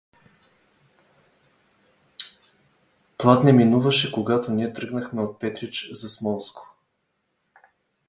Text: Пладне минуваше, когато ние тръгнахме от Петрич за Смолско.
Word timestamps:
Пладне 3.17 3.53
минуваше, 3.53 4.11
когато 4.11 4.51
ние 4.51 4.73
тръгнахме 4.73 5.21
от 5.21 5.39
Петрич 5.39 5.89
за 5.91 6.09
Смолско. 6.09 6.75